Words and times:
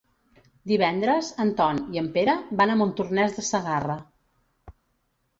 Divendres 0.69 1.27
en 1.43 1.49
Ton 1.59 1.81
i 1.97 2.01
en 2.01 2.07
Pere 2.15 2.33
van 2.61 2.73
a 2.73 2.77
Montornès 2.79 3.35
de 3.35 3.43
Segarra. 3.49 3.99